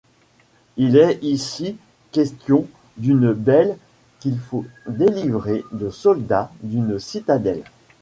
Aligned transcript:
Il 0.77 0.97
est 0.97 1.19
ici 1.21 1.77
question 2.11 2.67
d'une 2.97 3.33
belle 3.33 3.77
qu'il 4.19 4.39
faut 4.39 4.65
délivrer 4.87 5.63
de 5.73 5.91
soldats, 5.91 6.49
d'une 6.63 6.97
citadelle. 6.97 7.61